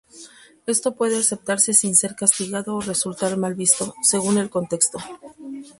Esto 0.65 0.95
puede 0.95 1.19
aceptarse 1.19 1.75
sin 1.75 1.95
ser 1.95 2.15
castigado 2.15 2.73
o 2.75 2.81
resultar 2.81 3.37
mal 3.37 3.53
visto, 3.53 3.93
según 4.01 4.39
el 4.39 4.49
contexto. 4.49 4.97